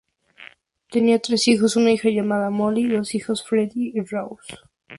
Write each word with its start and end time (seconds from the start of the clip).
Tenía 0.89 1.19
tres 1.19 1.47
hijos, 1.47 1.75
una 1.75 1.91
hija 1.91 2.09
llamada 2.09 2.49
Molly 2.49 2.85
y 2.85 2.97
dos 2.97 3.13
hijos, 3.13 3.43
Freddie 3.45 3.91
y 3.93 3.99
Ross. 4.03 4.41